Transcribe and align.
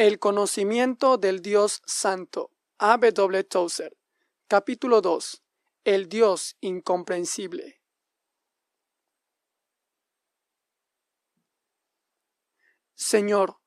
El 0.00 0.18
conocimiento 0.18 1.18
del 1.18 1.42
Dios 1.42 1.82
Santo. 1.84 2.52
A. 2.78 2.96
W. 2.96 3.44
Tozer. 3.44 3.98
Capítulo 4.48 5.02
2. 5.02 5.42
El 5.84 6.08
Dios 6.08 6.56
incomprensible. 6.62 7.82
Señor, 12.94 13.58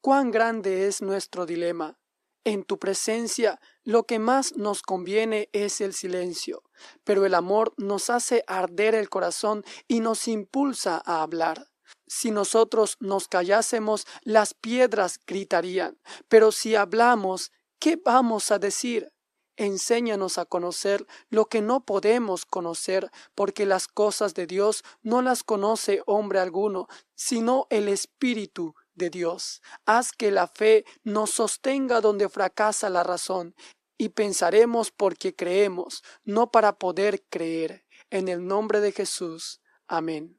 cuán 0.00 0.32
grande 0.32 0.88
es 0.88 1.02
nuestro 1.02 1.46
dilema. 1.46 2.00
En 2.42 2.64
tu 2.64 2.80
presencia 2.80 3.60
lo 3.84 4.06
que 4.06 4.18
más 4.18 4.56
nos 4.56 4.82
conviene 4.82 5.48
es 5.52 5.80
el 5.80 5.94
silencio, 5.94 6.64
pero 7.04 7.24
el 7.24 7.34
amor 7.34 7.74
nos 7.76 8.10
hace 8.10 8.42
arder 8.48 8.96
el 8.96 9.08
corazón 9.08 9.62
y 9.86 10.00
nos 10.00 10.26
impulsa 10.26 11.00
a 11.06 11.22
hablar. 11.22 11.68
Si 12.06 12.30
nosotros 12.30 12.96
nos 13.00 13.28
callásemos, 13.28 14.06
las 14.22 14.54
piedras 14.54 15.18
gritarían, 15.26 15.98
pero 16.28 16.52
si 16.52 16.74
hablamos, 16.74 17.52
¿qué 17.78 17.96
vamos 17.96 18.50
a 18.50 18.58
decir? 18.58 19.12
Enséñanos 19.56 20.36
a 20.36 20.44
conocer 20.44 21.06
lo 21.30 21.46
que 21.46 21.62
no 21.62 21.84
podemos 21.84 22.44
conocer, 22.44 23.10
porque 23.34 23.64
las 23.64 23.88
cosas 23.88 24.34
de 24.34 24.46
Dios 24.46 24.84
no 25.02 25.22
las 25.22 25.42
conoce 25.42 26.02
hombre 26.06 26.40
alguno, 26.40 26.88
sino 27.14 27.66
el 27.70 27.88
Espíritu 27.88 28.74
de 28.94 29.08
Dios. 29.08 29.62
Haz 29.86 30.12
que 30.12 30.30
la 30.30 30.46
fe 30.46 30.84
nos 31.04 31.30
sostenga 31.30 32.02
donde 32.02 32.28
fracasa 32.28 32.90
la 32.90 33.02
razón, 33.02 33.54
y 33.98 34.10
pensaremos 34.10 34.90
porque 34.90 35.34
creemos, 35.34 36.02
no 36.24 36.50
para 36.50 36.78
poder 36.78 37.24
creer. 37.30 37.84
En 38.10 38.28
el 38.28 38.46
nombre 38.46 38.80
de 38.80 38.92
Jesús. 38.92 39.60
Amén. 39.88 40.38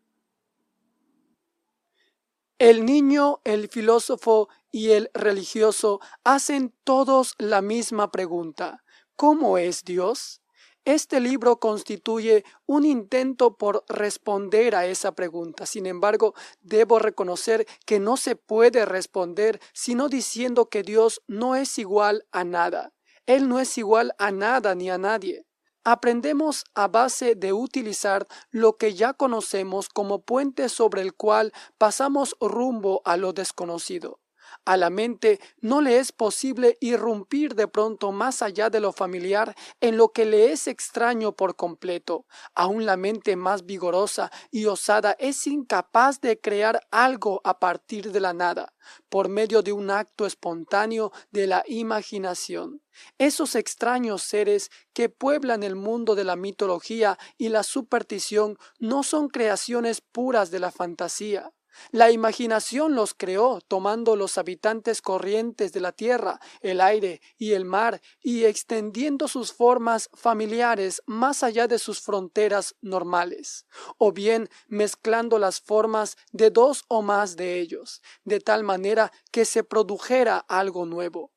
El 2.60 2.88
niño, 2.88 3.40
el 3.44 3.68
filósofo 3.68 4.50
y 4.72 4.90
el 4.90 5.12
religioso 5.14 6.00
hacen 6.24 6.74
todos 6.84 7.36
la 7.38 7.62
misma 7.62 8.10
pregunta. 8.10 8.84
¿Cómo 9.16 9.60
es 9.60 9.84
Dios? 9.84 10.42
Este 10.84 11.20
libro 11.20 11.60
constituye 11.60 12.44
un 12.66 12.84
intento 12.84 13.58
por 13.58 13.86
responder 13.88 14.74
a 14.74 14.88
esa 14.88 15.12
pregunta. 15.12 15.68
Sin 15.68 15.86
embargo, 15.86 16.34
debo 16.62 16.98
reconocer 16.98 17.68
que 17.86 18.00
no 18.00 18.18
se 18.18 18.36
puede 18.36 18.86
responder 18.86 19.60
sino 19.74 20.10
diciendo 20.10 20.68
que 20.68 20.82
Dios 20.82 21.22
no 21.28 21.56
es 21.56 21.78
igual 21.78 22.26
a 22.32 22.44
nada. 22.44 22.92
Él 23.28 23.50
no 23.50 23.60
es 23.60 23.78
igual 23.78 24.16
a 24.18 24.32
nada 24.32 24.74
ni 24.74 24.90
a 24.90 24.98
nadie. 24.98 25.47
Aprendemos 25.90 26.66
a 26.76 26.90
base 26.90 27.36
de 27.36 27.54
utilizar 27.54 28.28
lo 28.52 28.76
que 28.76 28.94
ya 28.94 29.14
conocemos 29.14 29.88
como 29.88 30.20
puente 30.20 30.68
sobre 30.68 31.02
el 31.02 31.14
cual 31.14 31.54
pasamos 31.78 32.36
rumbo 32.42 33.02
a 33.06 33.16
lo 33.16 33.32
desconocido. 33.32 34.20
A 34.68 34.76
la 34.76 34.90
mente 34.90 35.40
no 35.62 35.80
le 35.80 35.98
es 35.98 36.12
posible 36.12 36.78
irrumpir 36.82 37.56
de 37.56 37.70
pronto 37.70 38.12
más 38.12 38.42
allá 38.42 38.70
de 38.70 38.82
lo 38.82 38.92
familiar 38.92 39.56
en 39.80 39.96
lo 39.96 40.10
que 40.10 40.26
le 40.26 40.52
es 40.52 40.68
extraño 40.68 41.32
por 41.32 41.56
completo. 41.56 42.26
Aún 42.54 42.86
la 42.86 42.98
mente 42.98 43.38
más 43.38 43.66
vigorosa 43.66 44.30
y 44.52 44.66
osada 44.66 45.16
es 45.20 45.48
incapaz 45.48 46.20
de 46.20 46.42
crear 46.42 46.86
algo 46.92 47.40
a 47.46 47.60
partir 47.60 48.12
de 48.12 48.20
la 48.20 48.34
nada, 48.34 48.74
por 49.08 49.30
medio 49.30 49.62
de 49.62 49.72
un 49.72 49.90
acto 49.90 50.26
espontáneo 50.26 51.14
de 51.32 51.48
la 51.48 51.64
imaginación. 51.68 52.82
Esos 53.18 53.56
extraños 53.56 54.22
seres 54.22 54.70
que 54.92 55.08
pueblan 55.08 55.64
el 55.64 55.78
mundo 55.78 56.14
de 56.14 56.26
la 56.26 56.36
mitología 56.36 57.18
y 57.38 57.48
la 57.48 57.64
superstición 57.64 58.58
no 58.80 59.04
son 59.04 59.30
creaciones 59.30 60.02
puras 60.02 60.52
de 60.52 60.60
la 60.60 60.72
fantasía. 60.72 61.54
La 61.92 62.12
imaginación 62.12 62.96
los 62.96 63.14
creó, 63.14 63.62
tomando 63.68 64.16
los 64.16 64.38
habitantes 64.38 65.02
corrientes 65.02 65.74
de 65.74 65.80
la 65.80 65.92
tierra, 65.92 66.40
el 66.62 66.82
aire 66.82 67.22
y 67.38 67.54
el 67.54 67.66
mar, 67.66 68.02
y 68.22 68.46
extendiendo 68.46 69.28
sus 69.28 69.54
formas 69.54 70.10
familiares 70.14 71.02
más 71.06 71.44
allá 71.44 71.68
de 71.68 71.80
sus 71.80 72.02
fronteras 72.02 72.76
normales, 72.82 73.66
o 73.98 74.12
bien 74.12 74.50
mezclando 74.68 75.40
las 75.40 75.62
formas 75.62 76.18
de 76.32 76.50
dos 76.50 76.84
o 76.88 77.02
más 77.02 77.36
de 77.36 77.60
ellos, 77.60 78.02
de 78.24 78.40
tal 78.40 78.64
manera 78.64 79.12
que 79.32 79.46
se 79.46 79.64
produjera 79.64 80.38
algo 80.38 80.86
nuevo. 80.86 81.32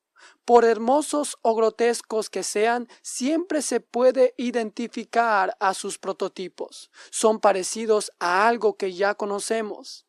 Por 0.45 0.65
hermosos 0.65 1.39
o 1.43 1.55
grotescos 1.55 2.29
que 2.29 2.43
sean, 2.43 2.89
siempre 3.03 3.63
se 3.63 3.81
puede 3.81 4.35
identificar 4.37 5.57
a 5.61 5.75
sus 5.75 5.99
prototipos. 5.99 6.91
Son 7.11 7.41
parecidos 7.41 8.11
a 8.19 8.49
algo 8.49 8.77
que 8.77 8.93
ya 8.93 9.15
conocemos. 9.15 10.07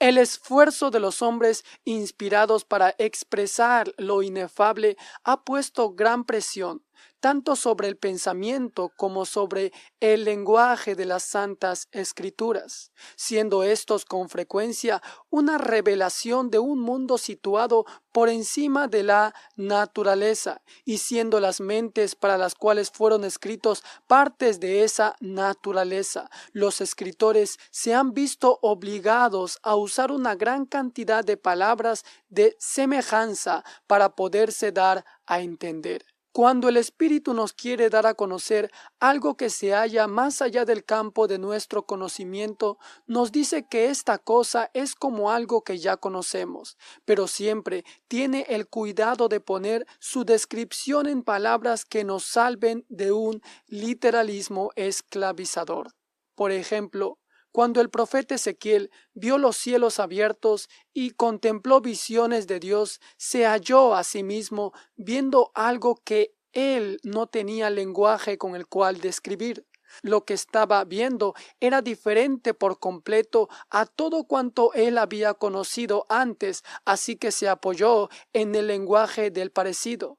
El 0.00 0.16
esfuerzo 0.16 0.90
de 0.90 0.98
los 0.98 1.20
hombres 1.20 1.62
inspirados 1.84 2.64
para 2.64 2.94
expresar 2.96 3.92
lo 3.98 4.22
inefable 4.22 4.96
ha 5.24 5.44
puesto 5.44 5.92
gran 5.92 6.24
presión 6.24 6.82
tanto 7.20 7.54
sobre 7.54 7.88
el 7.88 7.96
pensamiento 7.96 8.90
como 8.96 9.26
sobre 9.26 9.72
el 10.00 10.24
lenguaje 10.24 10.94
de 10.94 11.04
las 11.04 11.22
santas 11.22 11.88
escrituras, 11.92 12.92
siendo 13.14 13.62
estos 13.62 14.04
con 14.04 14.28
frecuencia 14.28 15.02
una 15.28 15.58
revelación 15.58 16.50
de 16.50 16.58
un 16.58 16.80
mundo 16.80 17.18
situado 17.18 17.84
por 18.12 18.28
encima 18.28 18.88
de 18.88 19.02
la 19.02 19.34
naturaleza 19.56 20.62
y 20.84 20.98
siendo 20.98 21.38
las 21.40 21.60
mentes 21.60 22.14
para 22.14 22.38
las 22.38 22.54
cuales 22.54 22.90
fueron 22.90 23.24
escritos 23.24 23.84
partes 24.06 24.58
de 24.58 24.82
esa 24.84 25.14
naturaleza. 25.20 26.30
Los 26.52 26.80
escritores 26.80 27.58
se 27.70 27.94
han 27.94 28.12
visto 28.12 28.58
obligados 28.62 29.58
a 29.62 29.76
usar 29.76 30.10
una 30.10 30.34
gran 30.34 30.66
cantidad 30.66 31.24
de 31.24 31.36
palabras 31.36 32.04
de 32.28 32.56
semejanza 32.58 33.64
para 33.86 34.14
poderse 34.16 34.72
dar 34.72 35.04
a 35.26 35.40
entender. 35.40 36.04
Cuando 36.40 36.70
el 36.70 36.78
Espíritu 36.78 37.34
nos 37.34 37.52
quiere 37.52 37.90
dar 37.90 38.06
a 38.06 38.14
conocer 38.14 38.70
algo 38.98 39.36
que 39.36 39.50
se 39.50 39.74
halla 39.74 40.06
más 40.06 40.40
allá 40.40 40.64
del 40.64 40.86
campo 40.86 41.28
de 41.28 41.38
nuestro 41.38 41.82
conocimiento, 41.82 42.78
nos 43.06 43.30
dice 43.30 43.66
que 43.68 43.90
esta 43.90 44.16
cosa 44.16 44.70
es 44.72 44.94
como 44.94 45.30
algo 45.30 45.60
que 45.60 45.78
ya 45.78 45.98
conocemos, 45.98 46.78
pero 47.04 47.28
siempre 47.28 47.84
tiene 48.08 48.46
el 48.48 48.68
cuidado 48.68 49.28
de 49.28 49.40
poner 49.40 49.86
su 49.98 50.24
descripción 50.24 51.08
en 51.08 51.24
palabras 51.24 51.84
que 51.84 52.04
nos 52.04 52.24
salven 52.24 52.86
de 52.88 53.12
un 53.12 53.42
literalismo 53.66 54.70
esclavizador. 54.76 55.92
Por 56.34 56.52
ejemplo, 56.52 57.19
cuando 57.52 57.80
el 57.80 57.90
profeta 57.90 58.34
Ezequiel 58.34 58.90
vio 59.14 59.38
los 59.38 59.56
cielos 59.56 59.98
abiertos 59.98 60.68
y 60.92 61.10
contempló 61.10 61.80
visiones 61.80 62.46
de 62.46 62.60
Dios, 62.60 63.00
se 63.16 63.44
halló 63.44 63.94
a 63.94 64.04
sí 64.04 64.22
mismo 64.22 64.72
viendo 64.96 65.50
algo 65.54 66.00
que 66.04 66.34
él 66.52 66.98
no 67.02 67.26
tenía 67.26 67.70
lenguaje 67.70 68.38
con 68.38 68.56
el 68.56 68.66
cual 68.66 69.00
describir. 69.00 69.66
Lo 70.02 70.24
que 70.24 70.34
estaba 70.34 70.84
viendo 70.84 71.34
era 71.58 71.82
diferente 71.82 72.54
por 72.54 72.78
completo 72.78 73.48
a 73.70 73.86
todo 73.86 74.24
cuanto 74.24 74.72
él 74.74 74.98
había 74.98 75.34
conocido 75.34 76.06
antes, 76.08 76.62
así 76.84 77.16
que 77.16 77.32
se 77.32 77.48
apoyó 77.48 78.08
en 78.32 78.54
el 78.54 78.68
lenguaje 78.68 79.30
del 79.30 79.50
parecido. 79.50 80.18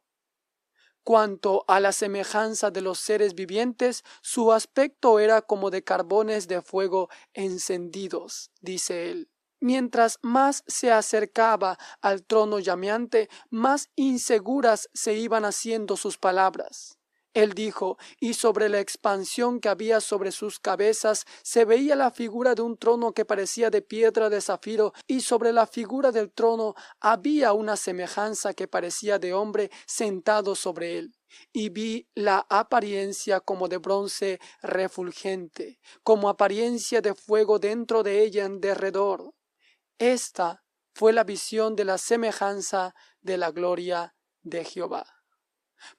Cuanto 1.04 1.66
a 1.68 1.80
la 1.80 1.92
semejanza 1.92 2.70
de 2.70 2.82
los 2.82 3.00
seres 3.00 3.34
vivientes, 3.34 4.04
su 4.22 4.52
aspecto 4.52 5.20
era 5.20 5.42
como 5.42 5.72
de 5.72 5.84
carbones 5.84 6.48
de 6.48 6.62
fuego 6.62 7.10
encendidos, 7.34 8.52
dice 8.62 9.10
él. 9.10 9.30
Mientras 9.60 10.18
más 10.22 10.64
se 10.68 10.92
acercaba 10.92 11.78
al 12.02 12.24
trono 12.24 12.60
llameante, 12.60 13.30
más 13.50 13.90
inseguras 13.96 14.90
se 14.94 15.14
iban 15.14 15.46
haciendo 15.46 15.98
sus 15.98 16.18
palabras. 16.18 16.98
Él 17.34 17.54
dijo, 17.54 17.98
y 18.20 18.34
sobre 18.34 18.68
la 18.68 18.82
expansión 18.82 19.62
que 19.62 19.70
había 19.70 20.02
sobre 20.02 20.34
sus 20.34 20.60
cabezas 20.60 21.26
se 21.44 21.64
veía 21.64 21.96
la 21.96 22.12
figura 22.12 22.56
de 22.56 22.62
un 22.62 22.78
trono 22.78 23.14
que 23.14 23.24
parecía 23.24 23.70
de 23.70 23.82
piedra 23.82 24.30
de 24.30 24.42
zafiro, 24.42 24.94
y 25.08 25.22
sobre 25.22 25.54
la 25.54 25.66
figura 25.66 26.12
del 26.12 26.32
trono 26.32 26.76
había 27.00 27.54
una 27.54 27.78
semejanza 27.78 28.54
que 28.54 28.68
parecía 28.68 29.18
de 29.18 29.34
hombre 29.34 29.72
sentado 29.88 30.56
sobre 30.56 30.98
él. 30.98 31.16
Y 31.54 31.70
vi 31.70 32.10
la 32.16 32.46
apariencia 32.50 33.40
como 33.40 33.70
de 33.70 33.78
bronce 33.78 34.40
refulgente, 34.62 35.80
como 36.04 36.28
apariencia 36.28 37.00
de 37.00 37.16
fuego 37.16 37.60
dentro 37.60 38.04
de 38.04 38.24
ella 38.24 38.44
en 38.44 38.60
derredor. 38.60 39.34
Esta 39.98 40.66
fue 40.94 41.14
la 41.14 41.24
visión 41.24 41.78
de 41.78 41.86
la 41.86 41.98
semejanza 41.98 42.94
de 43.22 43.38
la 43.38 43.52
gloria 43.52 44.16
de 44.42 44.66
Jehová. 44.66 45.21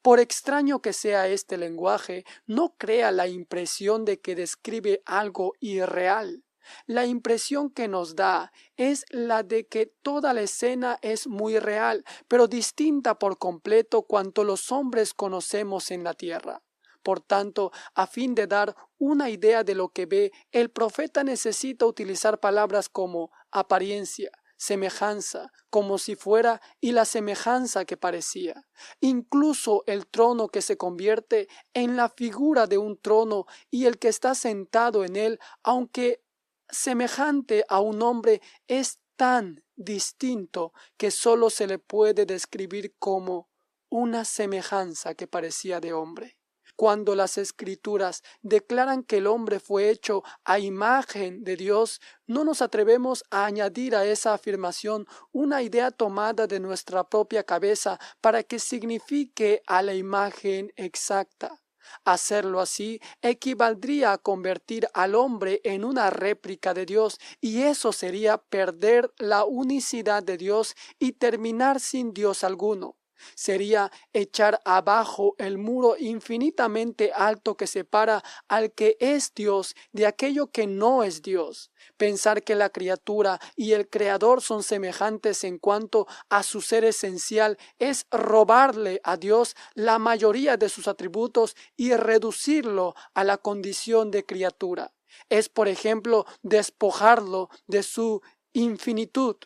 Por 0.02 0.20
extraño 0.20 0.80
que 0.80 0.92
sea 0.92 1.28
este 1.28 1.56
lenguaje, 1.56 2.24
no 2.46 2.74
crea 2.78 3.10
la 3.10 3.28
impresión 3.28 4.04
de 4.04 4.20
que 4.20 4.34
describe 4.34 5.02
algo 5.04 5.52
irreal. 5.60 6.44
La 6.86 7.06
impresión 7.06 7.70
que 7.70 7.88
nos 7.88 8.14
da 8.14 8.52
es 8.76 9.04
la 9.10 9.42
de 9.42 9.66
que 9.66 9.86
toda 9.86 10.32
la 10.32 10.42
escena 10.42 10.98
es 11.02 11.26
muy 11.26 11.58
real, 11.58 12.04
pero 12.28 12.46
distinta 12.46 13.18
por 13.18 13.38
completo 13.38 14.02
cuanto 14.02 14.44
los 14.44 14.70
hombres 14.70 15.14
conocemos 15.14 15.90
en 15.90 16.04
la 16.04 16.14
tierra. 16.14 16.62
Por 17.02 17.20
tanto, 17.20 17.72
a 17.94 18.06
fin 18.06 18.34
de 18.34 18.46
dar 18.46 18.76
una 18.98 19.28
idea 19.28 19.64
de 19.64 19.74
lo 19.74 19.88
que 19.88 20.06
ve, 20.06 20.32
el 20.52 20.70
profeta 20.70 21.24
necesita 21.24 21.84
utilizar 21.84 22.38
palabras 22.38 22.88
como 22.88 23.32
apariencia, 23.50 24.30
semejanza, 24.62 25.50
como 25.70 25.98
si 25.98 26.14
fuera, 26.14 26.60
y 26.80 26.92
la 26.92 27.04
semejanza 27.04 27.84
que 27.84 27.96
parecía. 27.96 28.68
Incluso 29.00 29.82
el 29.86 30.06
trono 30.06 30.50
que 30.50 30.62
se 30.62 30.76
convierte 30.76 31.48
en 31.74 31.96
la 31.96 32.08
figura 32.08 32.68
de 32.68 32.78
un 32.78 32.96
trono 32.96 33.46
y 33.72 33.86
el 33.86 33.98
que 33.98 34.06
está 34.06 34.36
sentado 34.36 35.04
en 35.04 35.16
él, 35.16 35.40
aunque 35.64 36.22
semejante 36.68 37.64
a 37.68 37.80
un 37.80 38.02
hombre, 38.02 38.40
es 38.68 39.00
tan 39.16 39.64
distinto 39.74 40.72
que 40.96 41.10
sólo 41.10 41.50
se 41.50 41.66
le 41.66 41.80
puede 41.80 42.24
describir 42.24 42.94
como 43.00 43.48
una 43.90 44.24
semejanza 44.24 45.14
que 45.14 45.26
parecía 45.26 45.80
de 45.80 45.92
hombre. 45.92 46.38
Cuando 46.82 47.14
las 47.14 47.38
escrituras 47.38 48.24
declaran 48.40 49.04
que 49.04 49.18
el 49.18 49.28
hombre 49.28 49.60
fue 49.60 49.88
hecho 49.88 50.24
a 50.44 50.58
imagen 50.58 51.44
de 51.44 51.54
Dios, 51.54 52.00
no 52.26 52.42
nos 52.42 52.60
atrevemos 52.60 53.22
a 53.30 53.44
añadir 53.44 53.94
a 53.94 54.04
esa 54.04 54.34
afirmación 54.34 55.06
una 55.30 55.62
idea 55.62 55.92
tomada 55.92 56.48
de 56.48 56.58
nuestra 56.58 57.08
propia 57.08 57.44
cabeza 57.44 58.00
para 58.20 58.42
que 58.42 58.58
signifique 58.58 59.62
a 59.68 59.80
la 59.82 59.94
imagen 59.94 60.72
exacta. 60.74 61.62
Hacerlo 62.04 62.58
así 62.58 63.00
equivaldría 63.20 64.10
a 64.10 64.18
convertir 64.18 64.88
al 64.92 65.14
hombre 65.14 65.60
en 65.62 65.84
una 65.84 66.10
réplica 66.10 66.74
de 66.74 66.84
Dios, 66.84 67.20
y 67.40 67.62
eso 67.62 67.92
sería 67.92 68.38
perder 68.38 69.08
la 69.18 69.44
unicidad 69.44 70.24
de 70.24 70.36
Dios 70.36 70.74
y 70.98 71.12
terminar 71.12 71.78
sin 71.78 72.12
Dios 72.12 72.42
alguno 72.42 72.96
sería 73.34 73.90
echar 74.12 74.60
abajo 74.64 75.34
el 75.38 75.58
muro 75.58 75.96
infinitamente 75.98 77.12
alto 77.12 77.56
que 77.56 77.66
separa 77.66 78.22
al 78.48 78.72
que 78.72 78.96
es 79.00 79.32
Dios 79.34 79.74
de 79.92 80.06
aquello 80.06 80.48
que 80.48 80.66
no 80.66 81.02
es 81.02 81.22
Dios. 81.22 81.70
Pensar 81.96 82.42
que 82.42 82.54
la 82.54 82.70
criatura 82.70 83.40
y 83.56 83.72
el 83.72 83.88
Creador 83.88 84.42
son 84.42 84.62
semejantes 84.62 85.44
en 85.44 85.58
cuanto 85.58 86.06
a 86.28 86.42
su 86.42 86.60
ser 86.60 86.84
esencial 86.84 87.58
es 87.78 88.06
robarle 88.10 89.00
a 89.04 89.16
Dios 89.16 89.56
la 89.74 89.98
mayoría 89.98 90.56
de 90.56 90.68
sus 90.68 90.88
atributos 90.88 91.56
y 91.76 91.94
reducirlo 91.94 92.94
a 93.14 93.24
la 93.24 93.38
condición 93.38 94.10
de 94.10 94.24
criatura. 94.24 94.92
Es, 95.28 95.48
por 95.48 95.68
ejemplo, 95.68 96.26
despojarlo 96.42 97.50
de 97.66 97.82
su 97.82 98.22
infinitud. 98.52 99.36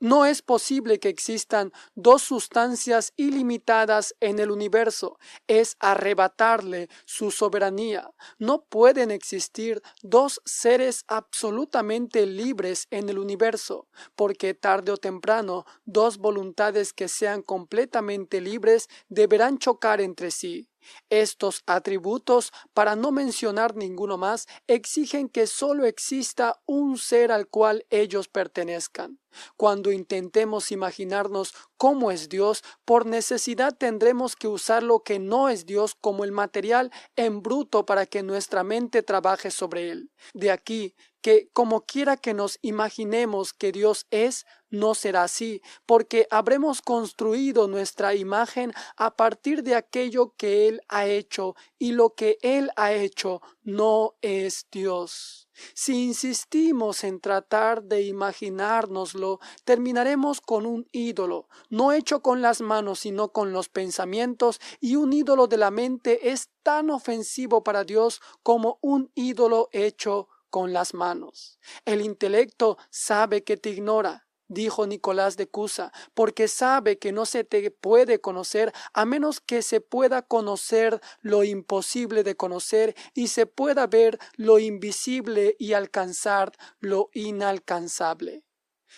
No 0.00 0.24
es 0.26 0.42
posible 0.42 1.00
que 1.00 1.08
existan 1.08 1.72
dos 1.96 2.22
sustancias 2.22 3.12
ilimitadas 3.16 4.14
en 4.20 4.38
el 4.38 4.52
universo. 4.52 5.18
Es 5.48 5.76
arrebatarle 5.80 6.88
su 7.04 7.32
soberanía. 7.32 8.08
No 8.38 8.62
pueden 8.62 9.10
existir 9.10 9.82
dos 10.02 10.40
seres 10.44 11.04
absolutamente 11.08 12.26
libres 12.26 12.86
en 12.90 13.08
el 13.08 13.18
universo, 13.18 13.88
porque 14.14 14.54
tarde 14.54 14.92
o 14.92 14.96
temprano 14.96 15.64
dos 15.84 16.18
voluntades 16.18 16.92
que 16.92 17.08
sean 17.08 17.42
completamente 17.42 18.40
libres 18.40 18.88
deberán 19.08 19.58
chocar 19.58 20.00
entre 20.00 20.30
sí. 20.30 20.68
Estos 21.10 21.62
atributos, 21.66 22.52
para 22.74 22.96
no 22.96 23.10
mencionar 23.10 23.76
ninguno 23.76 24.18
más, 24.18 24.46
exigen 24.66 25.28
que 25.28 25.46
sólo 25.46 25.84
exista 25.84 26.60
un 26.66 26.98
ser 26.98 27.32
al 27.32 27.48
cual 27.48 27.86
ellos 27.90 28.28
pertenezcan. 28.28 29.18
Cuando 29.56 29.92
intentemos 29.92 30.72
imaginarnos 30.72 31.54
cómo 31.78 32.10
es 32.10 32.28
Dios, 32.28 32.62
por 32.84 33.06
necesidad 33.06 33.74
tendremos 33.74 34.36
que 34.36 34.48
usar 34.48 34.82
lo 34.82 35.00
que 35.00 35.18
no 35.18 35.48
es 35.48 35.64
Dios 35.64 35.94
como 35.98 36.24
el 36.24 36.32
material 36.32 36.92
en 37.16 37.42
bruto 37.42 37.86
para 37.86 38.04
que 38.04 38.22
nuestra 38.22 38.64
mente 38.64 39.02
trabaje 39.02 39.50
sobre 39.50 39.90
él. 39.90 40.10
De 40.34 40.50
aquí 40.50 40.94
que 41.20 41.48
como 41.52 41.82
quiera 41.82 42.16
que 42.16 42.34
nos 42.34 42.58
imaginemos 42.62 43.52
que 43.52 43.72
Dios 43.72 44.06
es, 44.10 44.46
no 44.70 44.94
será 44.94 45.24
así, 45.24 45.62
porque 45.86 46.26
habremos 46.30 46.82
construido 46.82 47.68
nuestra 47.68 48.14
imagen 48.14 48.72
a 48.96 49.16
partir 49.16 49.62
de 49.62 49.74
aquello 49.74 50.34
que 50.36 50.68
Él 50.68 50.80
ha 50.88 51.06
hecho, 51.06 51.56
y 51.78 51.92
lo 51.92 52.14
que 52.14 52.38
Él 52.42 52.70
ha 52.76 52.92
hecho 52.92 53.40
no 53.62 54.14
es 54.20 54.66
Dios. 54.70 55.47
Si 55.74 56.04
insistimos 56.04 57.04
en 57.04 57.20
tratar 57.20 57.82
de 57.82 58.02
imaginárnoslo, 58.02 59.40
terminaremos 59.64 60.40
con 60.40 60.66
un 60.66 60.86
ídolo, 60.92 61.48
no 61.68 61.92
hecho 61.92 62.22
con 62.22 62.42
las 62.42 62.60
manos, 62.60 63.00
sino 63.00 63.32
con 63.32 63.52
los 63.52 63.68
pensamientos, 63.68 64.60
y 64.80 64.96
un 64.96 65.12
ídolo 65.12 65.46
de 65.46 65.56
la 65.56 65.70
mente 65.70 66.30
es 66.30 66.50
tan 66.62 66.90
ofensivo 66.90 67.64
para 67.64 67.84
Dios 67.84 68.20
como 68.42 68.78
un 68.82 69.10
ídolo 69.14 69.68
hecho 69.72 70.28
con 70.50 70.72
las 70.72 70.94
manos. 70.94 71.58
El 71.84 72.00
intelecto 72.00 72.78
sabe 72.90 73.44
que 73.44 73.56
te 73.56 73.70
ignora, 73.70 74.27
dijo 74.48 74.86
Nicolás 74.86 75.36
de 75.36 75.46
Cusa, 75.46 75.92
porque 76.14 76.48
sabe 76.48 76.98
que 76.98 77.12
no 77.12 77.26
se 77.26 77.44
te 77.44 77.70
puede 77.70 78.20
conocer 78.20 78.72
a 78.92 79.04
menos 79.04 79.40
que 79.40 79.62
se 79.62 79.80
pueda 79.80 80.22
conocer 80.22 81.00
lo 81.20 81.44
imposible 81.44 82.24
de 82.24 82.36
conocer 82.36 82.96
y 83.14 83.28
se 83.28 83.46
pueda 83.46 83.86
ver 83.86 84.18
lo 84.36 84.58
invisible 84.58 85.56
y 85.58 85.74
alcanzar 85.74 86.52
lo 86.80 87.10
inalcanzable. 87.12 88.44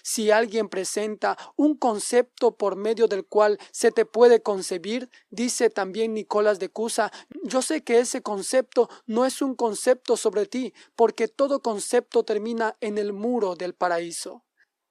Si 0.02 0.30
alguien 0.30 0.68
presenta 0.68 1.36
un 1.56 1.76
concepto 1.76 2.56
por 2.56 2.76
medio 2.76 3.08
del 3.08 3.26
cual 3.26 3.58
se 3.72 3.90
te 3.90 4.04
puede 4.04 4.42
concebir, 4.42 5.10
dice 5.30 5.70
también 5.70 6.14
Nicolás 6.14 6.58
de 6.58 6.70
Cusa, 6.70 7.10
yo 7.42 7.60
sé 7.62 7.82
que 7.82 7.98
ese 7.98 8.22
concepto 8.22 8.88
no 9.06 9.26
es 9.26 9.42
un 9.42 9.54
concepto 9.54 10.16
sobre 10.16 10.46
ti, 10.46 10.72
porque 10.94 11.28
todo 11.28 11.60
concepto 11.60 12.24
termina 12.24 12.76
en 12.80 12.98
el 12.98 13.12
muro 13.12 13.56
del 13.56 13.74
paraíso. 13.74 14.44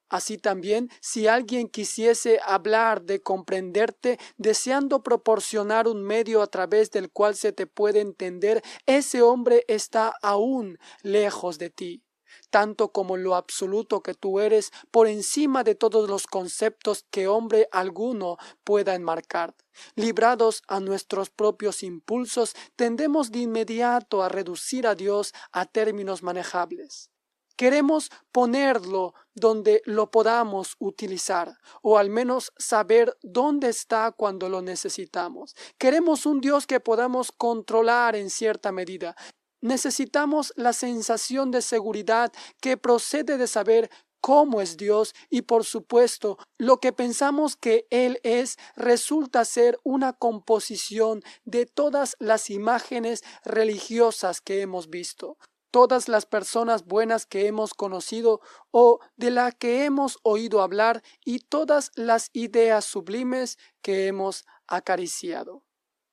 Así 0.09 0.37
también, 0.37 0.89
si 1.01 1.27
alguien 1.27 1.69
quisiese 1.69 2.39
hablar 2.43 3.03
de 3.03 3.21
comprenderte, 3.21 4.19
deseando 4.37 5.03
proporcionar 5.03 5.87
un 5.87 6.03
medio 6.03 6.41
a 6.41 6.47
través 6.47 6.91
del 6.91 7.11
cual 7.11 7.35
se 7.35 7.51
te 7.51 7.67
puede 7.67 8.01
entender, 8.01 8.63
ese 8.85 9.21
hombre 9.21 9.65
está 9.67 10.13
aún 10.21 10.77
lejos 11.03 11.59
de 11.59 11.69
ti 11.69 12.03
tanto 12.49 12.91
como 12.91 13.17
lo 13.17 13.35
absoluto 13.35 14.01
que 14.01 14.13
tú 14.13 14.39
eres, 14.39 14.71
por 14.91 15.07
encima 15.07 15.63
de 15.63 15.75
todos 15.75 16.09
los 16.09 16.27
conceptos 16.27 17.05
que 17.11 17.27
hombre 17.27 17.67
alguno 17.71 18.37
pueda 18.63 18.95
enmarcar. 18.95 19.55
Librados 19.95 20.63
a 20.67 20.79
nuestros 20.79 21.29
propios 21.29 21.83
impulsos, 21.83 22.55
tendemos 22.75 23.31
de 23.31 23.39
inmediato 23.39 24.23
a 24.23 24.29
reducir 24.29 24.87
a 24.87 24.95
Dios 24.95 25.33
a 25.51 25.65
términos 25.65 26.23
manejables. 26.23 27.11
Queremos 27.59 28.09
ponerlo 28.31 29.13
donde 29.35 29.81
lo 29.83 30.11
podamos 30.11 30.77
utilizar, 30.79 31.57
o 31.81 31.97
al 31.97 32.09
menos 32.09 32.53
saber 32.57 33.17
dónde 33.21 33.67
está 33.67 34.13
cuando 34.13 34.47
lo 34.47 34.61
necesitamos. 34.61 35.57
Queremos 35.77 36.25
un 36.25 36.39
Dios 36.39 36.65
que 36.65 36.79
podamos 36.79 37.33
controlar 37.33 38.15
en 38.15 38.29
cierta 38.29 38.71
medida. 38.71 39.13
Necesitamos 39.59 40.53
la 40.55 40.71
sensación 40.71 41.51
de 41.51 41.61
seguridad 41.61 42.31
que 42.61 42.77
procede 42.77 43.37
de 43.37 43.47
saber 43.47 43.89
cómo 44.21 44.61
es 44.61 44.77
Dios 44.77 45.13
y 45.29 45.41
por 45.41 45.65
supuesto 45.65 46.37
lo 46.57 46.79
que 46.79 46.93
pensamos 46.93 47.57
que 47.57 47.87
Él 47.89 48.21
es 48.23 48.55
resulta 48.77 49.43
ser 49.43 49.77
una 49.83 50.13
composición 50.13 51.23
de 51.43 51.65
todas 51.65 52.15
las 52.19 52.49
imágenes 52.49 53.21
religiosas 53.43 54.39
que 54.39 54.61
hemos 54.61 54.89
visto, 54.89 55.37
todas 55.71 56.07
las 56.07 56.25
personas 56.25 56.85
buenas 56.85 57.25
que 57.25 57.47
hemos 57.47 57.73
conocido 57.73 58.41
o 58.71 58.99
de 59.15 59.31
las 59.31 59.55
que 59.55 59.85
hemos 59.85 60.17
oído 60.23 60.61
hablar 60.61 61.03
y 61.23 61.39
todas 61.39 61.91
las 61.95 62.29
ideas 62.33 62.85
sublimes 62.85 63.57
que 63.81 64.07
hemos 64.07 64.45
acariciado. 64.67 65.63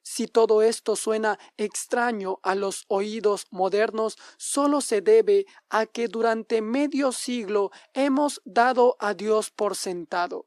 Si 0.02 0.28
todo 0.28 0.62
esto 0.62 0.94
suena 0.94 1.36
extraño 1.56 2.38
a 2.44 2.54
los 2.54 2.84
oídos 2.86 3.46
modernos, 3.50 4.16
solo 4.38 4.80
se 4.80 5.00
debe 5.00 5.46
a 5.68 5.86
que 5.86 6.06
durante 6.06 6.62
medio 6.62 7.10
siglo 7.10 7.72
hemos 7.92 8.40
dado 8.44 8.96
a 9.00 9.14
Dios 9.14 9.50
por 9.50 9.74
sentado. 9.74 10.46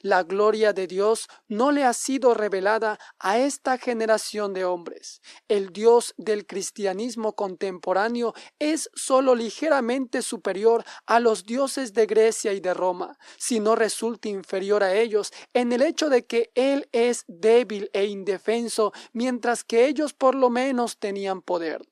La 0.00 0.22
gloria 0.22 0.72
de 0.72 0.86
Dios 0.86 1.28
no 1.48 1.72
le 1.72 1.84
ha 1.84 1.92
sido 1.92 2.34
revelada 2.34 2.98
a 3.18 3.38
esta 3.38 3.78
generación 3.78 4.54
de 4.54 4.64
hombres. 4.64 5.20
El 5.48 5.72
Dios 5.72 6.14
del 6.16 6.46
cristianismo 6.46 7.34
contemporáneo 7.34 8.34
es 8.58 8.90
sólo 8.94 9.34
ligeramente 9.34 10.22
superior 10.22 10.84
a 11.06 11.20
los 11.20 11.44
dioses 11.44 11.92
de 11.92 12.06
Grecia 12.06 12.52
y 12.52 12.60
de 12.60 12.74
Roma, 12.74 13.18
si 13.38 13.60
no 13.60 13.74
resulta 13.74 14.28
inferior 14.28 14.82
a 14.82 14.94
ellos 14.94 15.32
en 15.54 15.72
el 15.72 15.82
hecho 15.82 16.08
de 16.08 16.26
que 16.26 16.50
Él 16.54 16.88
es 16.92 17.24
débil 17.26 17.90
e 17.92 18.06
indefenso, 18.06 18.92
mientras 19.12 19.64
que 19.64 19.86
ellos 19.86 20.12
por 20.12 20.34
lo 20.34 20.50
menos 20.50 20.98
tenían 20.98 21.42
poder. 21.42 21.82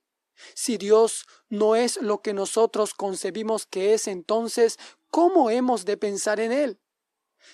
Si 0.54 0.76
Dios 0.76 1.26
no 1.48 1.76
es 1.76 2.00
lo 2.02 2.20
que 2.20 2.34
nosotros 2.34 2.94
concebimos 2.94 3.66
que 3.66 3.94
es 3.94 4.08
entonces, 4.08 4.78
¿cómo 5.10 5.50
hemos 5.50 5.84
de 5.84 5.96
pensar 5.96 6.40
en 6.40 6.52
Él? 6.52 6.80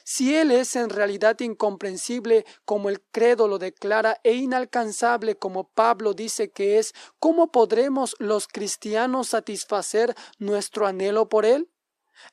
Si 0.04 0.34
Él 0.36 0.50
es 0.50 0.76
en 0.76 0.90
realidad 0.90 1.38
incomprensible 1.40 2.44
como 2.64 2.88
el 2.88 3.00
credo 3.00 3.48
lo 3.48 3.58
declara 3.58 4.20
e 4.24 4.34
inalcanzable 4.34 5.36
como 5.36 5.68
Pablo 5.68 6.14
dice 6.14 6.50
que 6.50 6.78
es, 6.78 6.94
¿cómo 7.18 7.52
podremos 7.52 8.16
los 8.18 8.48
cristianos 8.48 9.28
satisfacer 9.28 10.14
nuestro 10.38 10.86
anhelo 10.86 11.28
por 11.28 11.44
Él? 11.44 11.70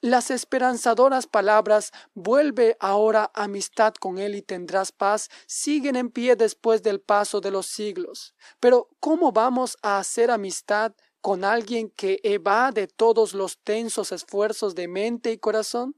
Las 0.01 0.31
esperanzadoras 0.31 1.27
palabras 1.27 1.91
vuelve 2.13 2.77
ahora 2.79 3.31
amistad 3.33 3.93
con 3.93 4.17
Él 4.17 4.35
y 4.35 4.41
tendrás 4.41 4.91
paz 4.91 5.29
siguen 5.47 5.95
en 5.95 6.09
pie 6.09 6.35
después 6.35 6.83
del 6.83 6.99
paso 6.99 7.41
de 7.41 7.51
los 7.51 7.67
siglos. 7.67 8.35
Pero 8.59 8.89
¿cómo 8.99 9.31
vamos 9.31 9.77
a 9.81 9.97
hacer 9.97 10.29
amistad 10.29 10.93
con 11.21 11.43
alguien 11.43 11.89
que 11.89 12.19
evade 12.23 12.87
todos 12.87 13.33
los 13.33 13.57
tensos 13.63 14.11
esfuerzos 14.11 14.75
de 14.75 14.87
mente 14.87 15.31
y 15.31 15.37
corazón? 15.37 15.95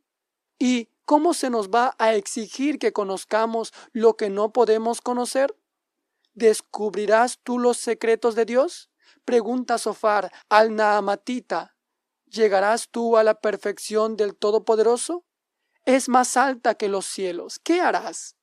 ¿Y 0.59 0.89
cómo 1.09 1.33
se 1.33 1.49
nos 1.49 1.71
va 1.71 1.95
a 1.97 2.13
exigir 2.13 2.77
que 2.77 2.93
conozcamos 2.93 3.73
lo 3.93 4.15
que 4.15 4.29
no 4.29 4.53
podemos 4.53 5.01
conocer? 5.01 5.57
¿Descubrirás 6.35 7.39
tú 7.41 7.57
los 7.57 7.77
secretos 7.77 8.35
de 8.35 8.45
Dios? 8.45 8.91
Pregunta 9.25 9.79
Sofar 9.79 10.31
al 10.49 10.75
Naamatita. 10.75 11.75
¿Llegarás 12.27 12.89
tú 12.91 13.17
a 13.17 13.23
la 13.23 13.41
perfección 13.41 14.17
del 14.17 14.35
Todopoderoso? 14.35 15.25
Es 15.83 16.09
más 16.09 16.37
alta 16.37 16.75
que 16.75 16.89
los 16.89 17.07
cielos. 17.07 17.57
¿Qué 17.57 17.81
harás? 17.81 18.35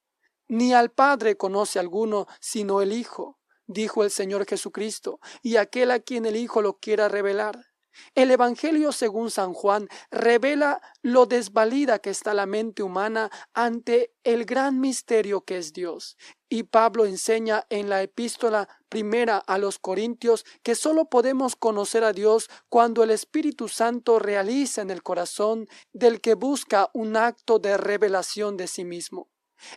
Ni 0.49 0.75
al 0.75 0.91
Padre 0.91 1.37
conoce 1.37 1.79
alguno 1.79 2.27
sino 2.41 2.83
el 2.83 2.93
Hijo, 2.93 3.39
dijo 3.69 4.03
el 4.03 4.11
Señor 4.11 4.45
Jesucristo, 4.45 5.21
y 5.41 5.55
aquel 5.55 5.93
a 5.93 6.01
quien 6.01 6.27
el 6.27 6.35
Hijo 6.35 6.63
lo 6.63 6.81
quiera 6.81 7.09
revelar. 7.09 7.76
El 8.15 8.31
Evangelio 8.31 8.93
según 8.93 9.31
San 9.31 9.53
Juan 9.53 9.89
revela 10.11 10.81
lo 11.03 11.27
desvalida 11.27 11.99
que 11.99 12.11
está 12.11 12.35
la 12.35 12.47
mente 12.47 12.83
humana 12.83 13.31
ante 13.55 14.13
el 14.25 14.45
gran 14.45 14.81
misterio 14.81 15.43
que 15.43 15.59
es 15.59 15.73
Dios. 15.73 16.17
Y 16.49 16.65
Pablo 16.65 17.07
enseña 17.07 17.67
en 17.71 17.89
la 17.89 18.03
epístola 18.03 18.69
primera 18.89 19.39
a 19.39 19.59
los 19.59 19.79
Corintios 19.79 20.45
que 20.63 20.75
sólo 20.75 21.07
podemos 21.07 21.57
conocer 21.57 22.05
a 22.05 22.13
Dios 22.13 22.49
cuando 22.69 23.03
el 23.03 23.11
Espíritu 23.11 23.69
Santo 23.69 24.19
realiza 24.19 24.83
en 24.83 24.91
el 24.91 25.03
corazón 25.03 25.69
del 25.93 26.21
que 26.21 26.35
busca 26.35 26.91
un 26.93 27.17
acto 27.17 27.59
de 27.59 27.77
revelación 27.77 28.57
de 28.57 28.69
sí 28.69 28.85
mismo. 28.85 29.29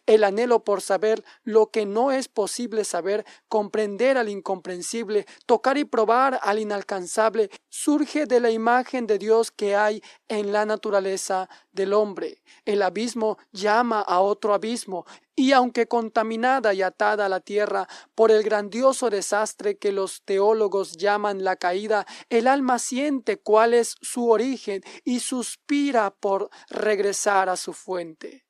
El 0.05 0.23
anhelo 0.23 0.63
por 0.63 0.81
saber 0.81 1.23
lo 1.43 1.71
que 1.71 1.85
no 1.85 2.11
es 2.11 2.27
posible 2.27 2.83
saber, 2.83 3.25
comprender 3.47 4.17
al 4.17 4.29
incomprensible, 4.29 5.25
tocar 5.45 5.77
y 5.77 5.85
probar 5.85 6.39
al 6.41 6.59
inalcanzable, 6.59 7.49
surge 7.69 8.25
de 8.25 8.39
la 8.39 8.51
imagen 8.51 9.07
de 9.07 9.17
Dios 9.17 9.51
que 9.51 9.75
hay 9.75 10.01
en 10.27 10.51
la 10.51 10.65
naturaleza 10.65 11.49
del 11.71 11.93
hombre. 11.93 12.41
El 12.65 12.81
abismo 12.81 13.37
llama 13.51 14.01
a 14.01 14.19
otro 14.19 14.53
abismo, 14.53 15.05
y 15.35 15.53
aunque 15.53 15.87
contaminada 15.87 16.73
y 16.73 16.81
atada 16.81 17.25
a 17.25 17.29
la 17.29 17.39
tierra 17.39 17.87
por 18.13 18.29
el 18.29 18.43
grandioso 18.43 19.09
desastre 19.09 19.77
que 19.77 19.93
los 19.93 20.21
teólogos 20.23 20.97
llaman 20.97 21.45
la 21.45 21.55
caída, 21.55 22.05
el 22.29 22.47
alma 22.47 22.77
siente 22.77 23.37
cuál 23.37 23.73
es 23.73 23.95
su 24.01 24.29
origen 24.29 24.81
y 25.05 25.21
suspira 25.21 26.11
por 26.11 26.49
regresar 26.69 27.47
a 27.47 27.55
su 27.55 27.71
fuente. 27.71 28.48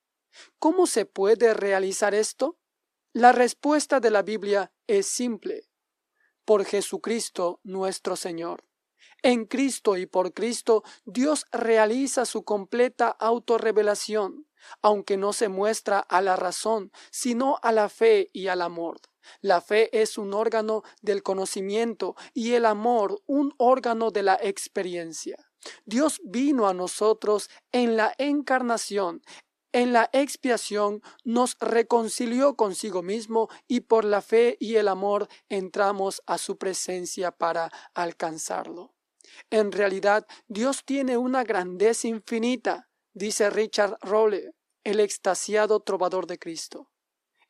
¿Cómo 0.59 0.87
se 0.87 1.05
puede 1.05 1.53
realizar 1.53 2.13
esto? 2.13 2.57
La 3.13 3.31
respuesta 3.31 3.99
de 3.99 4.11
la 4.11 4.21
Biblia 4.21 4.71
es 4.87 5.07
simple. 5.07 5.69
Por 6.45 6.65
Jesucristo 6.65 7.59
nuestro 7.63 8.15
Señor. 8.15 8.63
En 9.21 9.45
Cristo 9.45 9.97
y 9.97 10.05
por 10.05 10.33
Cristo 10.33 10.83
Dios 11.05 11.45
realiza 11.51 12.25
su 12.25 12.43
completa 12.43 13.09
autorrevelación, 13.09 14.47
aunque 14.81 15.17
no 15.17 15.33
se 15.33 15.49
muestra 15.49 15.99
a 15.99 16.21
la 16.21 16.35
razón, 16.35 16.91
sino 17.11 17.59
a 17.61 17.71
la 17.71 17.89
fe 17.89 18.29
y 18.33 18.47
al 18.47 18.61
amor. 18.61 18.99
La 19.41 19.61
fe 19.61 19.89
es 20.01 20.17
un 20.17 20.33
órgano 20.33 20.83
del 21.01 21.23
conocimiento 21.23 22.15
y 22.33 22.53
el 22.53 22.65
amor 22.65 23.21
un 23.25 23.53
órgano 23.57 24.11
de 24.11 24.23
la 24.23 24.39
experiencia. 24.41 25.35
Dios 25.85 26.21
vino 26.23 26.67
a 26.67 26.73
nosotros 26.73 27.49
en 27.71 27.97
la 27.97 28.13
encarnación, 28.17 29.21
en 29.71 29.93
la 29.93 30.09
expiación 30.13 31.01
nos 31.23 31.57
reconcilió 31.59 32.55
consigo 32.55 33.03
mismo 33.03 33.49
y 33.67 33.81
por 33.81 34.03
la 34.03 34.21
fe 34.21 34.57
y 34.59 34.75
el 34.75 34.87
amor 34.87 35.27
entramos 35.47 36.21
a 36.25 36.37
su 36.37 36.57
presencia 36.57 37.31
para 37.31 37.71
alcanzarlo. 37.93 38.95
En 39.49 39.71
realidad, 39.71 40.25
Dios 40.47 40.83
tiene 40.85 41.17
una 41.17 41.43
grandeza 41.43 42.07
infinita, 42.07 42.89
dice 43.13 43.49
Richard 43.49 43.97
Rowley, 44.01 44.49
el 44.83 44.99
extasiado 44.99 45.81
trovador 45.81 46.25
de 46.25 46.39
Cristo. 46.39 46.89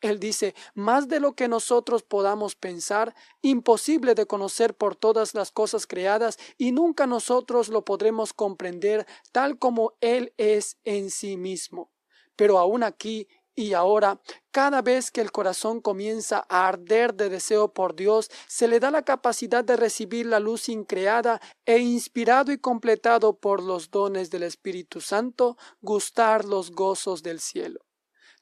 Él 0.01 0.19
dice, 0.19 0.55
más 0.75 1.09
de 1.09 1.19
lo 1.19 1.33
que 1.33 1.49
nosotros 1.49 2.03
podamos 2.03 2.55
pensar, 2.55 3.15
imposible 3.41 4.15
de 4.15 4.25
conocer 4.25 4.75
por 4.75 4.95
todas 4.95 5.33
las 5.33 5.51
cosas 5.51 5.87
creadas, 5.87 6.37
y 6.57 6.71
nunca 6.71 7.05
nosotros 7.05 7.67
lo 7.67 7.83
podremos 7.83 8.33
comprender 8.33 9.05
tal 9.33 9.59
como 9.59 9.97
Él 9.99 10.33
es 10.37 10.77
en 10.85 11.11
sí 11.11 11.35
mismo. 11.35 11.91
Pero 12.39 12.57
aún 12.57 12.83
aquí 12.83 13.27
y 13.53 13.73
ahora, 13.73 14.21
cada 14.51 14.81
vez 14.81 15.11
que 15.11 15.19
el 15.19 15.33
corazón 15.33 15.81
comienza 15.81 16.45
a 16.47 16.69
arder 16.69 17.13
de 17.13 17.27
deseo 17.27 17.73
por 17.73 17.97
Dios, 17.97 18.31
se 18.47 18.69
le 18.69 18.79
da 18.79 18.91
la 18.91 19.03
capacidad 19.03 19.65
de 19.65 19.75
recibir 19.75 20.25
la 20.25 20.39
luz 20.39 20.69
increada 20.69 21.41
e 21.65 21.79
inspirado 21.79 22.53
y 22.53 22.57
completado 22.57 23.37
por 23.37 23.61
los 23.61 23.91
dones 23.91 24.29
del 24.29 24.43
Espíritu 24.43 25.01
Santo, 25.01 25.57
gustar 25.81 26.45
los 26.45 26.71
gozos 26.71 27.23
del 27.23 27.41
cielo 27.41 27.88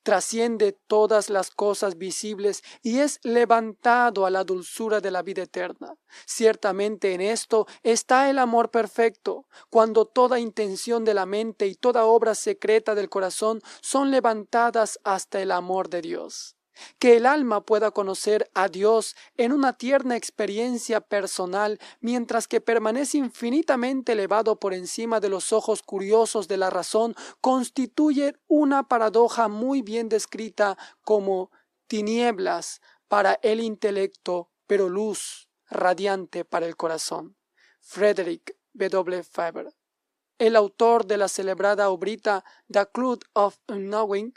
trasciende 0.07 0.71
todas 0.71 1.29
las 1.29 1.51
cosas 1.51 1.97
visibles 1.97 2.63
y 2.81 2.99
es 2.99 3.19
levantado 3.23 4.25
a 4.25 4.29
la 4.29 4.45
dulzura 4.45 5.01
de 5.01 5.11
la 5.11 5.21
vida 5.21 5.43
eterna. 5.43 5.95
Ciertamente 6.25 7.13
en 7.13 7.19
esto 7.19 7.67
está 7.83 8.29
el 8.29 8.39
amor 8.39 8.71
perfecto, 8.71 9.47
cuando 9.69 10.05
toda 10.05 10.39
intención 10.39 11.03
de 11.03 11.13
la 11.13 11.25
mente 11.25 11.67
y 11.67 11.75
toda 11.75 12.05
obra 12.05 12.35
secreta 12.35 12.95
del 12.95 13.09
corazón 13.09 13.59
son 13.81 14.09
levantadas 14.09 14.97
hasta 15.03 15.41
el 15.41 15.51
amor 15.51 15.89
de 15.89 16.01
Dios 16.01 16.56
que 16.99 17.17
el 17.17 17.25
alma 17.25 17.61
pueda 17.61 17.91
conocer 17.91 18.49
a 18.53 18.67
Dios 18.67 19.15
en 19.37 19.51
una 19.51 19.73
tierna 19.73 20.15
experiencia 20.15 21.01
personal, 21.01 21.79
mientras 21.99 22.47
que 22.47 22.61
permanece 22.61 23.17
infinitamente 23.17 24.13
elevado 24.13 24.59
por 24.59 24.73
encima 24.73 25.19
de 25.19 25.29
los 25.29 25.53
ojos 25.53 25.81
curiosos 25.81 26.47
de 26.47 26.57
la 26.57 26.69
razón, 26.69 27.15
constituye 27.41 28.35
una 28.47 28.87
paradoja 28.87 29.47
muy 29.47 29.81
bien 29.81 30.09
descrita 30.09 30.77
como 31.03 31.51
tinieblas 31.87 32.81
para 33.07 33.39
el 33.41 33.61
intelecto, 33.61 34.51
pero 34.67 34.89
luz 34.89 35.49
radiante 35.69 36.45
para 36.45 36.65
el 36.65 36.75
corazón. 36.75 37.37
Frederick 37.79 38.57
W. 38.73 39.23
Faber. 39.23 39.73
El 40.37 40.55
autor 40.55 41.05
de 41.07 41.17
la 41.17 41.27
celebrada 41.27 41.89
obrita 41.89 42.43
The 42.71 42.87
Cloud 42.93 43.21
of 43.33 43.57
Unknowing, 43.67 44.33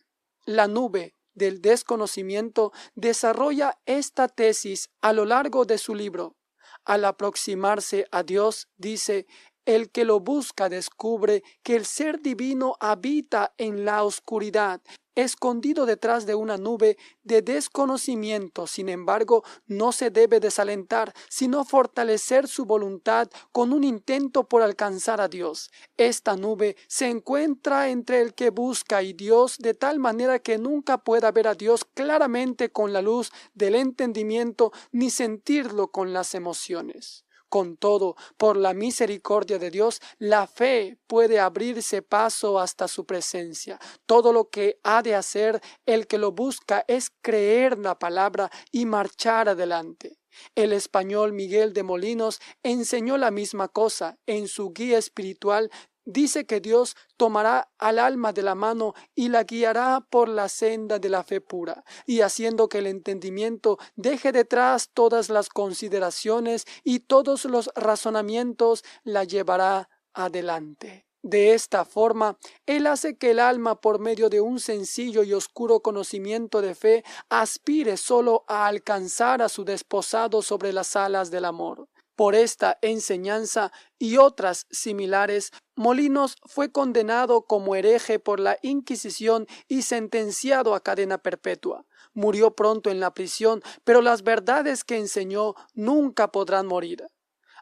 La 0.46 0.66
nube 0.66 1.14
del 1.40 1.60
desconocimiento 1.60 2.72
desarrolla 2.94 3.80
esta 3.86 4.28
tesis 4.28 4.90
a 5.00 5.12
lo 5.12 5.24
largo 5.24 5.64
de 5.64 5.78
su 5.78 5.94
libro. 5.96 6.36
Al 6.84 7.04
aproximarse 7.04 8.06
a 8.12 8.22
Dios, 8.22 8.68
dice, 8.76 9.26
el 9.64 9.90
que 9.90 10.04
lo 10.04 10.20
busca 10.20 10.68
descubre 10.68 11.42
que 11.62 11.76
el 11.76 11.86
ser 11.86 12.20
divino 12.20 12.76
habita 12.78 13.54
en 13.58 13.84
la 13.84 14.04
oscuridad 14.04 14.80
escondido 15.22 15.86
detrás 15.86 16.26
de 16.26 16.34
una 16.34 16.56
nube 16.56 16.96
de 17.22 17.42
desconocimiento. 17.42 18.66
Sin 18.66 18.88
embargo, 18.88 19.44
no 19.66 19.92
se 19.92 20.10
debe 20.10 20.40
desalentar, 20.40 21.12
sino 21.28 21.64
fortalecer 21.64 22.48
su 22.48 22.64
voluntad 22.64 23.28
con 23.52 23.72
un 23.72 23.84
intento 23.84 24.48
por 24.48 24.62
alcanzar 24.62 25.20
a 25.20 25.28
Dios. 25.28 25.70
Esta 25.96 26.36
nube 26.36 26.76
se 26.86 27.08
encuentra 27.08 27.88
entre 27.88 28.20
el 28.20 28.34
que 28.34 28.50
busca 28.50 29.02
y 29.02 29.12
Dios 29.12 29.58
de 29.58 29.74
tal 29.74 29.98
manera 29.98 30.38
que 30.38 30.58
nunca 30.58 30.98
pueda 30.98 31.30
ver 31.32 31.48
a 31.48 31.54
Dios 31.54 31.84
claramente 31.84 32.70
con 32.70 32.92
la 32.92 33.02
luz 33.02 33.30
del 33.54 33.74
entendimiento 33.74 34.72
ni 34.92 35.10
sentirlo 35.10 35.88
con 35.88 36.12
las 36.12 36.34
emociones. 36.34 37.24
Con 37.50 37.76
todo, 37.76 38.14
por 38.36 38.56
la 38.56 38.74
misericordia 38.74 39.58
de 39.58 39.72
Dios, 39.72 40.00
la 40.18 40.46
fe 40.46 40.98
puede 41.08 41.40
abrirse 41.40 42.00
paso 42.00 42.60
hasta 42.60 42.86
su 42.86 43.04
presencia. 43.04 43.80
Todo 44.06 44.32
lo 44.32 44.50
que 44.50 44.78
ha 44.84 45.02
de 45.02 45.16
hacer 45.16 45.60
el 45.84 46.06
que 46.06 46.16
lo 46.16 46.30
busca 46.30 46.84
es 46.86 47.10
creer 47.20 47.76
la 47.76 47.98
palabra 47.98 48.52
y 48.70 48.86
marchar 48.86 49.48
adelante. 49.48 50.20
El 50.54 50.72
español 50.72 51.32
Miguel 51.32 51.72
de 51.72 51.82
Molinos 51.82 52.40
enseñó 52.62 53.18
la 53.18 53.32
misma 53.32 53.66
cosa 53.66 54.16
en 54.26 54.46
su 54.46 54.72
guía 54.72 54.96
espiritual 54.98 55.70
dice 56.04 56.46
que 56.46 56.60
Dios 56.60 56.96
tomará 57.16 57.70
al 57.78 57.98
alma 57.98 58.32
de 58.32 58.42
la 58.42 58.54
mano 58.54 58.94
y 59.14 59.28
la 59.28 59.44
guiará 59.44 60.06
por 60.08 60.28
la 60.28 60.48
senda 60.48 60.98
de 60.98 61.08
la 61.08 61.22
fe 61.22 61.40
pura, 61.40 61.84
y 62.06 62.20
haciendo 62.20 62.68
que 62.68 62.78
el 62.78 62.86
entendimiento 62.86 63.78
deje 63.96 64.32
detrás 64.32 64.90
todas 64.92 65.28
las 65.28 65.48
consideraciones 65.48 66.66
y 66.84 67.00
todos 67.00 67.44
los 67.44 67.70
razonamientos, 67.74 68.84
la 69.04 69.24
llevará 69.24 69.88
adelante. 70.14 71.06
De 71.22 71.52
esta 71.52 71.84
forma, 71.84 72.38
Él 72.64 72.86
hace 72.86 73.18
que 73.18 73.32
el 73.32 73.40
alma, 73.40 73.78
por 73.82 73.98
medio 73.98 74.30
de 74.30 74.40
un 74.40 74.58
sencillo 74.58 75.22
y 75.22 75.34
oscuro 75.34 75.80
conocimiento 75.80 76.62
de 76.62 76.74
fe, 76.74 77.04
aspire 77.28 77.98
solo 77.98 78.44
a 78.48 78.66
alcanzar 78.66 79.42
a 79.42 79.50
su 79.50 79.64
desposado 79.64 80.40
sobre 80.40 80.72
las 80.72 80.96
alas 80.96 81.30
del 81.30 81.44
amor. 81.44 81.89
Por 82.20 82.34
esta 82.34 82.78
enseñanza 82.82 83.72
y 83.98 84.18
otras 84.18 84.66
similares, 84.70 85.52
Molinos 85.74 86.36
fue 86.44 86.70
condenado 86.70 87.46
como 87.46 87.76
hereje 87.76 88.18
por 88.18 88.40
la 88.40 88.58
Inquisición 88.60 89.46
y 89.68 89.80
sentenciado 89.80 90.74
a 90.74 90.80
cadena 90.80 91.16
perpetua. 91.16 91.86
Murió 92.12 92.54
pronto 92.54 92.90
en 92.90 93.00
la 93.00 93.14
prisión, 93.14 93.62
pero 93.84 94.02
las 94.02 94.22
verdades 94.22 94.84
que 94.84 94.98
enseñó 94.98 95.54
nunca 95.72 96.30
podrán 96.30 96.66
morir. 96.66 97.06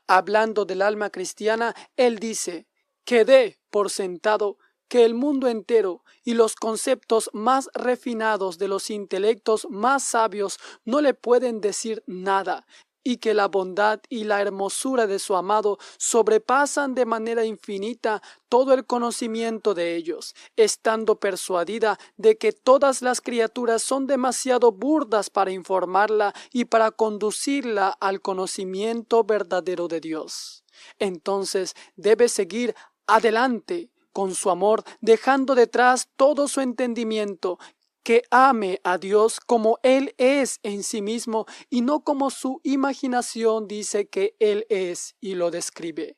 Hablando 0.08 0.64
del 0.64 0.82
alma 0.82 1.10
cristiana, 1.10 1.76
él 1.96 2.18
dice, 2.18 2.66
quedé 3.04 3.60
por 3.70 3.90
sentado 3.90 4.58
que 4.88 5.04
el 5.04 5.14
mundo 5.14 5.46
entero 5.46 6.02
y 6.24 6.34
los 6.34 6.56
conceptos 6.56 7.30
más 7.32 7.70
refinados 7.74 8.58
de 8.58 8.66
los 8.66 8.90
intelectos 8.90 9.68
más 9.70 10.02
sabios 10.02 10.58
no 10.84 11.00
le 11.00 11.14
pueden 11.14 11.60
decir 11.60 12.02
nada, 12.06 12.66
y 13.04 13.18
que 13.18 13.34
la 13.34 13.48
bondad 13.48 14.00
y 14.08 14.24
la 14.24 14.40
hermosura 14.40 15.06
de 15.06 15.18
su 15.18 15.36
amado 15.36 15.78
sobrepasan 15.96 16.94
de 16.94 17.06
manera 17.06 17.44
infinita 17.44 18.22
todo 18.48 18.74
el 18.74 18.84
conocimiento 18.86 19.74
de 19.74 19.96
ellos, 19.96 20.34
estando 20.56 21.20
persuadida 21.20 21.98
de 22.16 22.36
que 22.36 22.52
todas 22.52 23.02
las 23.02 23.20
criaturas 23.20 23.82
son 23.82 24.06
demasiado 24.06 24.72
burdas 24.72 25.30
para 25.30 25.50
informarla 25.50 26.34
y 26.52 26.66
para 26.66 26.90
conducirla 26.90 27.88
al 28.00 28.20
conocimiento 28.20 29.24
verdadero 29.24 29.88
de 29.88 30.00
Dios. 30.00 30.64
Entonces 30.98 31.74
debe 31.96 32.28
seguir 32.28 32.74
adelante 33.06 33.90
con 34.12 34.34
su 34.34 34.50
amor, 34.50 34.82
dejando 35.00 35.54
detrás 35.54 36.08
todo 36.16 36.48
su 36.48 36.60
entendimiento 36.60 37.58
que 38.08 38.22
ame 38.30 38.80
a 38.84 38.96
Dios 38.96 39.38
como 39.38 39.80
Él 39.82 40.14
es 40.16 40.60
en 40.62 40.82
sí 40.82 41.02
mismo 41.02 41.44
y 41.68 41.82
no 41.82 42.04
como 42.04 42.30
su 42.30 42.58
imaginación 42.64 43.68
dice 43.68 44.08
que 44.08 44.34
Él 44.38 44.64
es 44.70 45.14
y 45.20 45.34
lo 45.34 45.50
describe. 45.50 46.16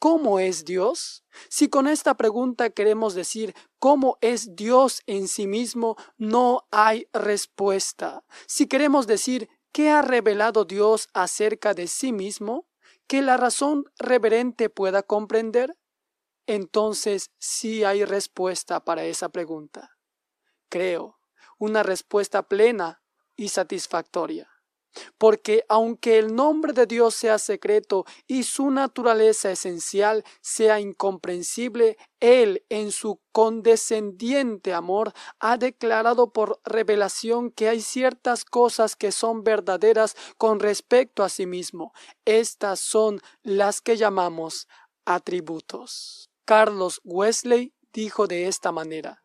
¿Cómo 0.00 0.40
es 0.40 0.64
Dios? 0.64 1.22
Si 1.48 1.68
con 1.68 1.86
esta 1.86 2.16
pregunta 2.16 2.70
queremos 2.70 3.14
decir 3.14 3.54
cómo 3.78 4.18
es 4.20 4.56
Dios 4.56 5.02
en 5.06 5.28
sí 5.28 5.46
mismo, 5.46 5.94
no 6.16 6.66
hay 6.72 7.06
respuesta. 7.12 8.24
Si 8.48 8.66
queremos 8.66 9.06
decir 9.06 9.48
qué 9.70 9.90
ha 9.90 10.02
revelado 10.02 10.64
Dios 10.64 11.08
acerca 11.14 11.72
de 11.72 11.86
sí 11.86 12.12
mismo, 12.12 12.66
que 13.06 13.22
la 13.22 13.36
razón 13.36 13.84
reverente 14.00 14.70
pueda 14.70 15.04
comprender, 15.04 15.78
entonces 16.48 17.30
sí 17.38 17.84
hay 17.84 18.04
respuesta 18.04 18.84
para 18.84 19.04
esa 19.04 19.28
pregunta. 19.28 19.92
Creo 20.68 21.17
una 21.58 21.82
respuesta 21.82 22.42
plena 22.42 23.02
y 23.36 23.48
satisfactoria. 23.48 24.48
Porque 25.16 25.64
aunque 25.68 26.18
el 26.18 26.34
nombre 26.34 26.72
de 26.72 26.86
Dios 26.86 27.14
sea 27.14 27.38
secreto 27.38 28.04
y 28.26 28.42
su 28.44 28.70
naturaleza 28.70 29.50
esencial 29.50 30.24
sea 30.40 30.80
incomprensible, 30.80 31.98
Él 32.20 32.64
en 32.68 32.90
su 32.90 33.20
condescendiente 33.30 34.72
amor 34.72 35.12
ha 35.38 35.56
declarado 35.56 36.32
por 36.32 36.60
revelación 36.64 37.50
que 37.50 37.68
hay 37.68 37.80
ciertas 37.80 38.44
cosas 38.44 38.96
que 38.96 39.12
son 39.12 39.44
verdaderas 39.44 40.16
con 40.36 40.58
respecto 40.58 41.22
a 41.22 41.28
sí 41.28 41.46
mismo. 41.46 41.92
Estas 42.24 42.80
son 42.80 43.20
las 43.42 43.80
que 43.80 43.96
llamamos 43.96 44.68
atributos. 45.04 46.30
Carlos 46.44 47.00
Wesley 47.04 47.74
dijo 47.92 48.26
de 48.26 48.48
esta 48.48 48.72
manera, 48.72 49.22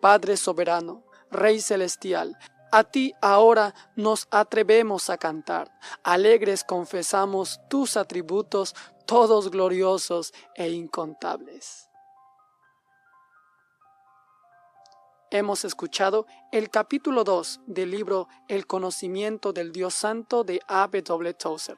Padre 0.00 0.36
soberano, 0.36 1.04
Rey 1.32 1.60
celestial, 1.60 2.36
a 2.70 2.84
ti 2.84 3.14
ahora 3.20 3.74
nos 3.96 4.28
atrevemos 4.30 5.10
a 5.10 5.18
cantar. 5.18 5.70
Alegres 6.02 6.62
confesamos 6.62 7.60
tus 7.68 7.96
atributos, 7.96 8.74
todos 9.06 9.50
gloriosos 9.50 10.32
e 10.54 10.70
incontables. 10.70 11.88
Hemos 15.30 15.64
escuchado 15.64 16.26
el 16.50 16.68
capítulo 16.68 17.24
2 17.24 17.60
del 17.66 17.90
libro 17.90 18.28
El 18.48 18.66
conocimiento 18.66 19.54
del 19.54 19.72
Dios 19.72 19.94
Santo 19.94 20.44
de 20.44 20.60
A. 20.68 20.88
W. 20.88 21.34
Tozer. 21.34 21.76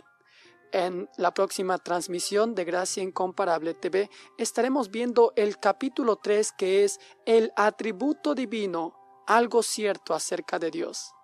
En 0.72 1.08
la 1.16 1.32
próxima 1.32 1.78
transmisión 1.78 2.56
de 2.56 2.64
Gracia 2.64 3.04
Incomparable 3.04 3.74
TV 3.74 4.10
estaremos 4.38 4.90
viendo 4.90 5.32
el 5.36 5.60
capítulo 5.60 6.16
3 6.16 6.50
que 6.58 6.82
es 6.82 6.98
el 7.26 7.52
atributo 7.54 8.34
divino 8.34 9.03
algo 9.26 9.62
cierto 9.62 10.14
acerca 10.14 10.58
de 10.58 10.70
Dios. 10.70 11.14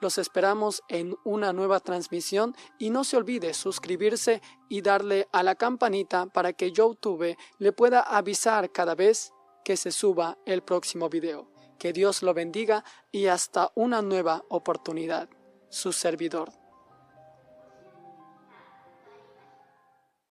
Los 0.00 0.18
esperamos 0.18 0.82
en 0.88 1.16
una 1.24 1.52
nueva 1.52 1.80
transmisión 1.80 2.56
y 2.78 2.90
no 2.90 3.04
se 3.04 3.16
olvide 3.16 3.54
suscribirse 3.54 4.40
y 4.68 4.82
darle 4.82 5.28
a 5.32 5.42
la 5.42 5.54
campanita 5.54 6.26
para 6.26 6.52
que 6.52 6.72
YouTube 6.72 7.36
le 7.58 7.72
pueda 7.72 8.00
avisar 8.00 8.72
cada 8.72 8.94
vez 8.94 9.32
que 9.64 9.76
se 9.76 9.92
suba 9.92 10.38
el 10.46 10.62
próximo 10.62 11.08
video. 11.08 11.50
Que 11.78 11.92
Dios 11.92 12.22
lo 12.22 12.34
bendiga 12.34 12.84
y 13.10 13.26
hasta 13.26 13.72
una 13.74 14.02
nueva 14.02 14.44
oportunidad. 14.48 15.28
Su 15.70 15.92
servidor. 15.92 16.59